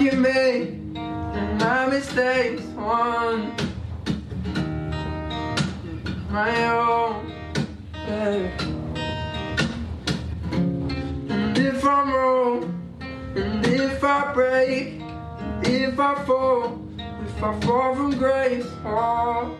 [0.00, 3.54] get made and my mistakes one
[6.30, 7.30] my own
[8.08, 8.48] yeah.
[11.28, 12.62] and if I'm wrong
[13.36, 15.02] and if I break
[15.64, 19.54] if I fall if I fall from grace oh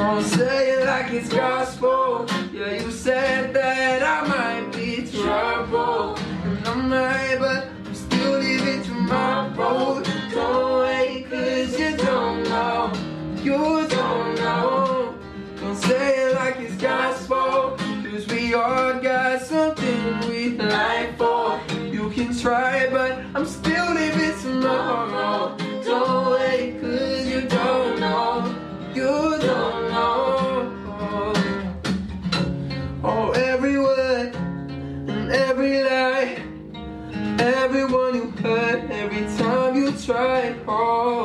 [0.00, 2.24] Don't say it like it's gospel.
[2.54, 6.16] Yeah, you said that I might be trouble.
[6.16, 10.08] And I'm not, but I'm still living to my road.
[10.32, 12.90] Don't wait, cause you don't know.
[13.42, 15.14] You don't know.
[15.60, 17.76] Don't say it like it's gospel.
[18.10, 21.60] Cause we all got something we like for.
[21.76, 23.69] You can try, but I'm still
[40.64, 41.19] try.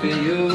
[0.00, 0.48] For you.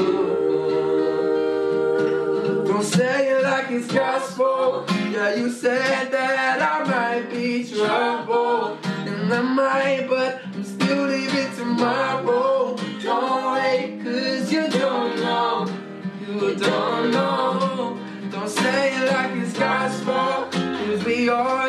[2.68, 4.86] Don't say it like it's gospel.
[5.12, 8.78] Yeah, you said that I might be trouble.
[8.84, 12.76] And I might, but I'm still leaving tomorrow.
[13.02, 15.68] Don't wait, cause you don't know.
[16.28, 18.00] You don't know.
[18.32, 20.48] Don't say it like it's gospel.
[20.52, 21.61] Cause we all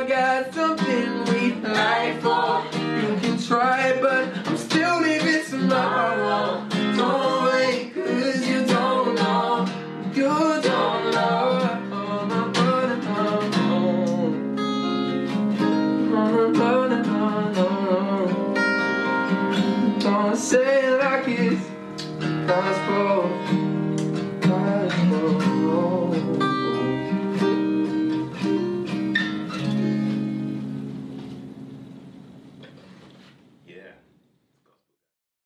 [22.47, 23.61] gospel.